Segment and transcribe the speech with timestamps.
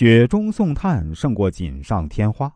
[0.00, 2.50] 雪中送炭胜过锦上添花。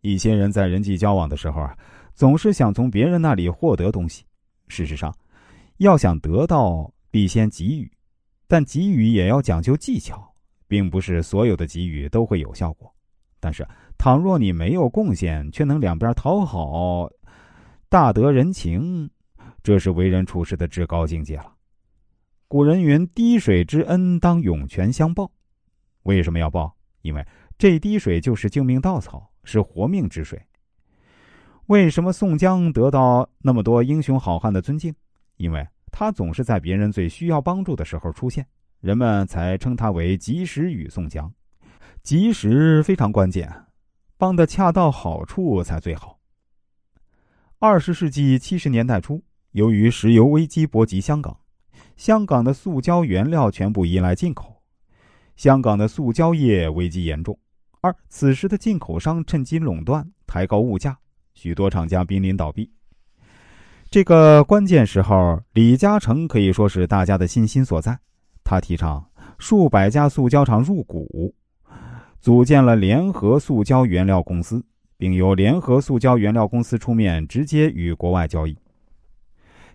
[0.00, 1.78] 一些人在人际交往的时候啊，
[2.12, 4.24] 总是想从别人那里获得东西。
[4.66, 5.16] 事实上，
[5.76, 7.88] 要想得到，必先给予，
[8.48, 10.28] 但给予也要讲究技巧，
[10.66, 12.92] 并不是所有的给予都会有效果。
[13.38, 13.64] 但是，
[13.96, 17.08] 倘若你没有贡献，却能两边讨好，
[17.88, 19.08] 大得人情，
[19.62, 21.54] 这是为人处事的至高境界了。
[22.48, 25.30] 古人云：“滴水之恩，当涌泉相报。”
[26.04, 26.74] 为什么要报？
[27.02, 27.26] 因为
[27.58, 30.40] 这滴水就是救命稻草，是活命之水。
[31.66, 34.94] 为什么宋江得到那么多英雄好汉的尊敬？
[35.36, 38.46] 因为他总是在别人最需要帮助的时候出现，
[38.80, 41.32] 人们才称他为及时雨宋江。
[42.02, 43.50] 及时非常关键，
[44.18, 46.18] 帮的恰到好处才最好。
[47.58, 51.34] 二十世纪七十年代初，由于石油危机波及香港，
[51.96, 54.53] 香港的塑胶原料全部依赖进口。
[55.36, 57.38] 香港的塑胶业危机严重，
[57.80, 60.96] 而此时的进口商趁机垄断，抬高物价，
[61.34, 62.70] 许多厂家濒临倒闭。
[63.90, 67.98] 这个关键时候，李嘉诚可以说是大家的信心所在。
[68.42, 69.04] 他提倡
[69.38, 71.34] 数百家塑胶厂入股，
[72.20, 74.64] 组建了联合塑胶原料公司，
[74.96, 78.56] 并由联合塑胶原料公司出面直接与国外交易。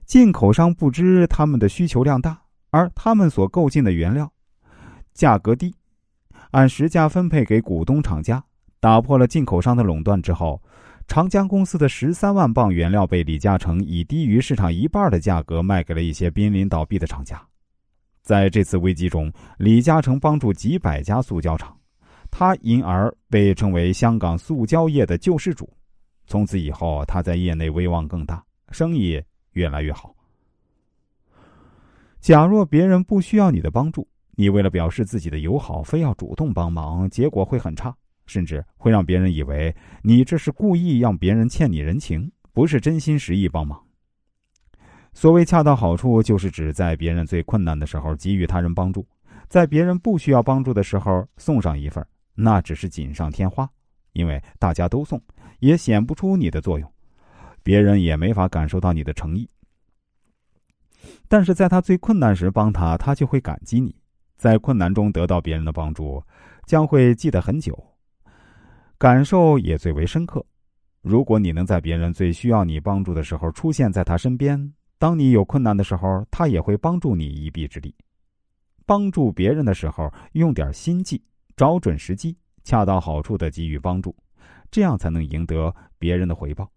[0.06, 4.32] 进口商不知他们的需求量大，而他们所购进的原料。
[5.20, 5.76] 价格低，
[6.52, 8.42] 按实价分配给股东厂家，
[8.80, 10.64] 打破了进口商的垄断之后，
[11.10, 17.46] 长江公司的十三万磅原料被李嘉诚以低于市场一半的价格卖给了一些濒临倒闭的厂家。
[18.22, 21.78] 在这次危机中，李嘉诚帮助几百家塑胶厂，
[22.32, 25.70] 他因而被称为香港塑胶业的救世主。
[26.28, 30.16] 从此以后，他在业内威望更大，生意越来越好。
[32.22, 34.08] 假若别人不需要你的帮助，
[34.40, 37.94] 你为了表示自己的友好，非要主动帮忙，结果会很差，
[38.26, 43.84] 甚至会让别人以为你这是故意让别人欠你人情，不是真心实意帮忙。
[45.12, 49.06] 所谓恰到好处，就是指在别人最困难的时候给予他人帮助，
[49.50, 52.02] 在别人不需要帮助的时候送上一份，
[52.34, 53.70] 那只是锦上添花，
[54.14, 55.22] 因为大家都送，
[55.60, 56.90] 也显不出你的作用，
[57.62, 59.50] 别人也没法感受到你的诚意。
[61.28, 63.99] 但是在他最困难时帮他，他就会感激你。
[64.40, 66.24] 在困难中得到别人的帮助，
[66.66, 67.78] 将会记得很久，
[68.98, 70.44] 感受也最为深刻。
[71.02, 77.94] 如果你能在别人最需要你帮助的时候出现在他身边，当你有困难的时候，他也会帮助你一臂之力。
[78.86, 81.22] 帮助别人的时候，用点心计，
[81.58, 84.16] 找准时机，恰到好处的给予帮助，
[84.72, 86.72] 这样才能赢得别人的回报。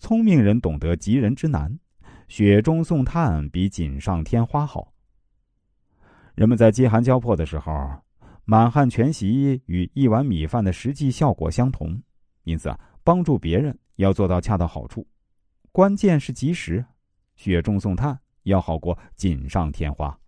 [0.00, 1.78] 聪明人懂得急人之难，
[2.26, 4.91] 雪中送炭比锦上添花好。
[6.34, 7.72] 人们在饥寒交迫的时候，
[8.44, 12.00] 满汉全席与一碗米饭的实际效果相同，
[12.44, 15.06] 因此啊，帮助别人要做到恰到好处，
[15.70, 16.84] 关键是及时，
[17.36, 20.18] 雪中送炭要好过锦上添花。